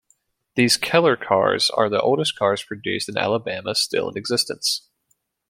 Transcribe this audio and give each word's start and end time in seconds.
These 0.55 0.77
Keller 0.77 1.15
cars 1.15 1.69
are 1.69 1.87
the 1.87 2.01
oldest 2.01 2.35
cars 2.35 2.63
produced 2.63 3.07
in 3.07 3.19
Alabama 3.19 3.75
still 3.75 4.09
in 4.09 4.17
existence. 4.17 4.87